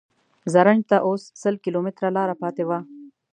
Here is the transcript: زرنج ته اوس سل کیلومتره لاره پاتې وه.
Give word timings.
زرنج 0.53 0.81
ته 0.89 0.97
اوس 1.07 1.21
سل 1.41 1.55
کیلومتره 1.63 2.09
لاره 2.15 2.35
پاتې 2.41 2.63
وه. 2.67 2.79